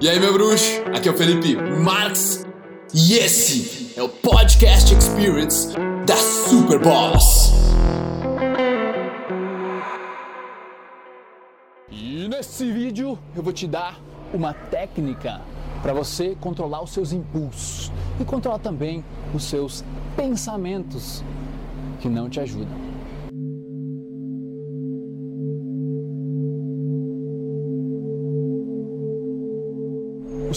E 0.00 0.08
aí, 0.08 0.20
meu 0.20 0.32
bruxo? 0.32 0.80
Aqui 0.94 1.08
é 1.08 1.10
o 1.10 1.16
Felipe 1.16 1.56
Marx 1.56 2.46
e 2.94 3.14
esse 3.14 3.98
é 3.98 4.02
o 4.02 4.08
Podcast 4.08 4.94
Experience 4.94 5.74
da 6.06 6.14
Super 6.14 6.78
Boss. 6.78 7.52
E 11.90 12.28
nesse 12.28 12.70
vídeo 12.70 13.18
eu 13.34 13.42
vou 13.42 13.52
te 13.52 13.66
dar 13.66 13.98
uma 14.32 14.54
técnica 14.54 15.40
para 15.82 15.92
você 15.92 16.36
controlar 16.40 16.80
os 16.80 16.90
seus 16.90 17.12
impulsos 17.12 17.90
e 18.20 18.24
controlar 18.24 18.60
também 18.60 19.04
os 19.34 19.42
seus 19.42 19.84
pensamentos 20.16 21.24
que 21.98 22.08
não 22.08 22.30
te 22.30 22.38
ajudam. 22.38 22.87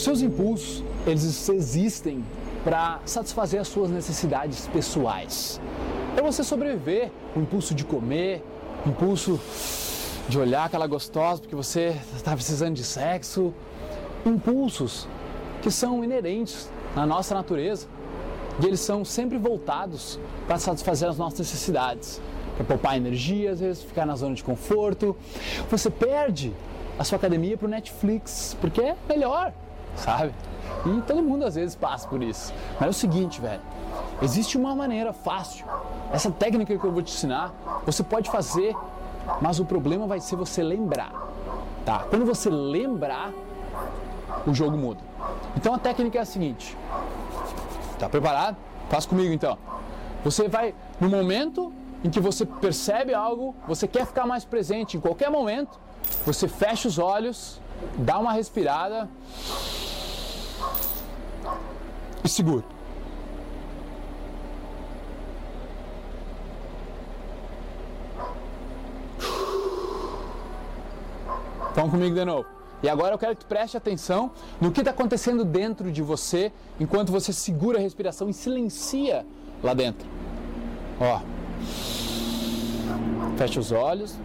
Os 0.01 0.05
seus 0.05 0.21
impulsos, 0.23 0.83
eles 1.05 1.47
existem 1.47 2.25
para 2.63 2.99
satisfazer 3.05 3.61
as 3.61 3.67
suas 3.67 3.91
necessidades 3.91 4.67
pessoais. 4.69 5.61
Para 6.15 6.23
você 6.23 6.43
sobreviver, 6.43 7.11
o 7.35 7.39
impulso 7.39 7.75
de 7.75 7.85
comer, 7.85 8.43
o 8.83 8.89
impulso 8.89 9.39
de 10.27 10.39
olhar 10.39 10.65
aquela 10.65 10.87
gostosa 10.87 11.39
porque 11.39 11.55
você 11.55 11.95
está 12.15 12.33
precisando 12.33 12.73
de 12.73 12.83
sexo, 12.83 13.53
impulsos 14.25 15.07
que 15.61 15.69
são 15.69 16.03
inerentes 16.03 16.67
na 16.95 17.05
nossa 17.05 17.35
natureza 17.35 17.85
e 18.59 18.65
eles 18.65 18.79
são 18.79 19.05
sempre 19.05 19.37
voltados 19.37 20.19
para 20.47 20.57
satisfazer 20.57 21.09
as 21.09 21.17
nossas 21.19 21.37
necessidades, 21.41 22.19
para 22.55 22.65
poupar 22.65 22.97
energia, 22.97 23.51
às 23.51 23.59
vezes 23.59 23.83
ficar 23.83 24.07
na 24.07 24.15
zona 24.15 24.33
de 24.33 24.43
conforto. 24.43 25.15
Você 25.69 25.91
perde 25.91 26.51
a 26.97 27.03
sua 27.03 27.19
academia 27.19 27.55
para 27.55 27.67
o 27.67 27.69
Netflix 27.69 28.57
porque 28.59 28.81
é 28.81 28.95
melhor 29.07 29.53
sabe? 29.95 30.33
E 30.85 31.01
todo 31.01 31.21
mundo 31.21 31.45
às 31.45 31.55
vezes 31.55 31.75
passa 31.75 32.07
por 32.07 32.21
isso. 32.23 32.53
Mas 32.79 32.87
é 32.87 32.89
o 32.89 32.93
seguinte, 32.93 33.39
velho. 33.39 33.61
Existe 34.21 34.57
uma 34.57 34.75
maneira 34.75 35.13
fácil. 35.13 35.65
Essa 36.11 36.31
técnica 36.31 36.77
que 36.77 36.83
eu 36.83 36.91
vou 36.91 37.01
te 37.01 37.13
ensinar, 37.13 37.53
você 37.85 38.03
pode 38.03 38.29
fazer, 38.29 38.75
mas 39.41 39.59
o 39.59 39.65
problema 39.65 40.07
vai 40.07 40.19
ser 40.19 40.35
você 40.35 40.63
lembrar. 40.63 41.11
Tá? 41.85 42.05
Quando 42.09 42.25
você 42.25 42.49
lembrar, 42.49 43.31
o 44.45 44.53
jogo 44.53 44.77
muda. 44.77 45.01
Então 45.55 45.73
a 45.73 45.79
técnica 45.79 46.19
é 46.19 46.21
a 46.21 46.25
seguinte. 46.25 46.77
Tá 47.99 48.09
preparado? 48.09 48.57
Faz 48.89 49.05
comigo 49.05 49.33
então. 49.33 49.57
Você 50.23 50.47
vai 50.47 50.73
no 50.99 51.09
momento 51.09 51.73
em 52.03 52.09
que 52.09 52.19
você 52.19 52.45
percebe 52.45 53.13
algo, 53.13 53.55
você 53.67 53.87
quer 53.87 54.05
ficar 54.05 54.25
mais 54.25 54.43
presente 54.43 54.97
em 54.97 54.99
qualquer 54.99 55.29
momento, 55.29 55.79
você 56.25 56.47
fecha 56.47 56.87
os 56.87 56.97
olhos, 56.97 57.61
dá 57.97 58.17
uma 58.17 58.33
respirada 58.33 59.07
e 62.23 62.29
segura. 62.29 62.63
Vamos 71.75 71.91
comigo 71.91 72.13
de 72.13 72.25
novo. 72.25 72.45
E 72.83 72.89
agora 72.89 73.13
eu 73.13 73.17
quero 73.17 73.35
que 73.35 73.45
preste 73.45 73.77
atenção 73.77 74.31
no 74.59 74.71
que 74.71 74.81
está 74.81 74.91
acontecendo 74.91 75.45
dentro 75.45 75.91
de 75.91 76.01
você 76.01 76.51
enquanto 76.79 77.11
você 77.11 77.31
segura 77.31 77.77
a 77.77 77.81
respiração 77.81 78.29
e 78.29 78.33
silencia 78.33 79.25
lá 79.63 79.73
dentro. 79.73 80.07
Ó. 80.99 81.21
Fecha 83.37 83.59
os 83.59 83.71
olhos. 83.71 84.17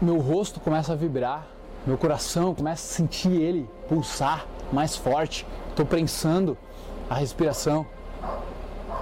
Meu 0.00 0.18
rosto 0.18 0.60
começa 0.60 0.92
a 0.92 0.96
vibrar, 0.96 1.46
meu 1.86 1.96
coração 1.96 2.54
começa 2.54 2.84
a 2.84 2.96
sentir 2.96 3.32
ele 3.32 3.68
pulsar 3.88 4.46
mais 4.72 4.96
forte. 4.96 5.46
Estou 5.70 5.86
prensando 5.86 6.56
a 7.08 7.14
respiração. 7.14 7.86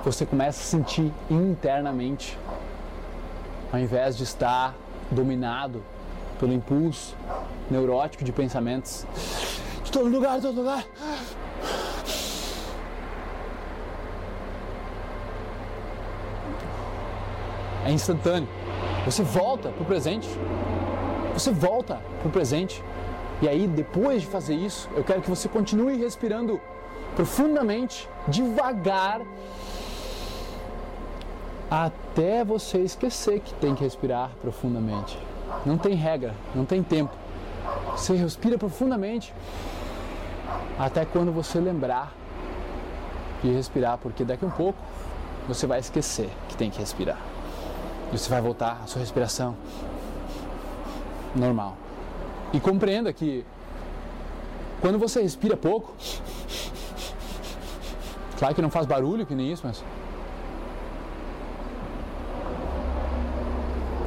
Você 0.05 0.27
começa 0.27 0.61
a 0.61 0.65
sentir 0.65 1.13
internamente, 1.31 2.39
ao 3.73 3.81
invés 3.81 4.17
de 4.17 4.23
estar 4.23 4.75
dominado 5.11 5.83
pelo 6.39 6.53
impulso 6.53 7.17
neurótico 7.71 8.23
de 8.23 8.33
pensamentos. 8.33 9.07
De 9.83 9.91
todo 9.91 10.09
lugar, 10.09 10.37
de 10.37 10.43
todo 10.43 10.57
lugar. 10.57 10.85
É 17.87 17.91
instantâneo. 17.91 18.49
Você 19.05 19.23
volta 19.23 19.71
para 19.71 19.83
o 19.83 19.85
presente. 19.85 20.29
Você 21.35 21.51
volta 21.51 22.01
para 22.21 22.29
o 22.29 22.31
presente. 22.31 22.83
E 23.43 23.49
aí, 23.49 23.67
depois 23.67 24.23
de 24.23 24.29
fazer 24.29 24.55
isso, 24.55 24.89
eu 24.97 25.03
quero 25.03 25.21
que 25.21 25.29
você 25.29 25.49
continue 25.49 25.97
respirando 25.97 26.61
profundamente, 27.17 28.09
devagar, 28.29 29.21
até 31.71 32.45
você 32.45 32.79
esquecer 32.79 33.41
que 33.41 33.53
tem 33.55 33.75
que 33.75 33.83
respirar 33.83 34.31
profundamente. 34.41 35.19
Não 35.67 35.77
tem 35.77 35.95
regra, 35.95 36.35
não 36.55 36.65
tem 36.65 36.83
tempo. 36.83 37.13
Você 37.93 38.15
respira 38.15 38.57
profundamente 38.57 39.35
até 40.79 41.05
quando 41.05 41.33
você 41.33 41.59
lembrar 41.59 42.13
de 43.43 43.53
respirar, 43.53 43.99
porque 43.99 44.25
daqui 44.25 44.45
a 44.45 44.49
um 44.49 44.51
pouco 44.51 44.79
você 45.49 45.67
vai 45.67 45.81
esquecer 45.81 46.31
que 46.49 46.57
tem 46.57 46.71
que 46.71 46.79
respirar. 46.79 47.19
E 48.13 48.19
você 48.19 48.31
vai 48.31 48.41
voltar 48.41 48.81
à 48.85 48.87
sua 48.87 49.01
respiração 49.01 49.57
normal. 51.35 51.77
E 52.53 52.61
compreenda 52.61 53.13
que 53.13 53.45
quando 54.81 54.99
você 54.99 55.23
respira 55.23 55.57
pouco, 55.57 55.95
claro 58.39 58.55
que 58.55 58.63
não 58.63 58.71
faz 58.71 58.87
barulho 58.87 59.27
que 59.27 59.35
nem 59.35 59.51
isso, 59.51 59.67
mas 59.67 59.83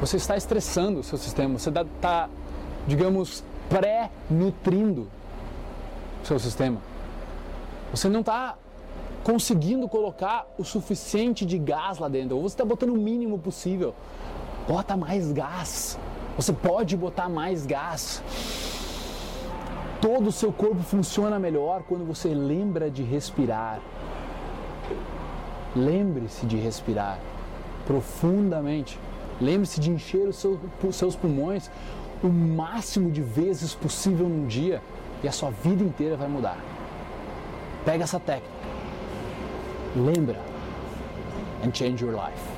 você 0.00 0.16
está 0.16 0.36
estressando 0.36 1.00
o 1.00 1.02
seu 1.02 1.18
sistema, 1.18 1.58
você 1.58 1.70
está, 1.70 2.28
digamos, 2.86 3.42
pré-nutrindo 3.68 5.08
o 6.22 6.26
seu 6.26 6.38
sistema. 6.38 6.80
Você 7.90 8.08
não 8.08 8.20
está 8.20 8.56
conseguindo 9.24 9.88
colocar 9.88 10.46
o 10.56 10.64
suficiente 10.64 11.44
de 11.44 11.58
gás 11.58 11.98
lá 11.98 12.08
dentro, 12.08 12.36
ou 12.36 12.42
você 12.42 12.54
está 12.54 12.64
botando 12.64 12.90
o 12.90 12.96
mínimo 12.96 13.38
possível. 13.38 13.94
Bota 14.66 14.96
mais 14.96 15.32
gás. 15.32 15.98
Você 16.38 16.52
pode 16.52 16.96
botar 16.96 17.28
mais 17.28 17.66
gás. 17.66 18.22
Todo 20.00 20.28
o 20.28 20.32
seu 20.32 20.52
corpo 20.52 20.80
funciona 20.84 21.36
melhor 21.36 21.82
quando 21.82 22.06
você 22.06 22.28
lembra 22.28 22.88
de 22.88 23.02
respirar. 23.02 23.80
Lembre-se 25.74 26.46
de 26.46 26.56
respirar 26.56 27.18
profundamente. 27.84 28.96
Lembre-se 29.40 29.80
de 29.80 29.90
encher 29.90 30.28
os 30.28 30.36
seus, 30.94 31.16
pulmões 31.16 31.68
o 32.22 32.28
máximo 32.28 33.10
de 33.10 33.20
vezes 33.20 33.74
possível 33.74 34.28
num 34.28 34.46
dia 34.46 34.80
e 35.24 35.28
a 35.28 35.32
sua 35.32 35.50
vida 35.50 35.82
inteira 35.82 36.16
vai 36.16 36.28
mudar. 36.28 36.58
Pega 37.84 38.04
essa 38.04 38.20
técnica. 38.20 38.54
Lembra 39.96 40.40
and 41.64 41.74
change 41.74 42.04
your 42.04 42.14
life. 42.14 42.57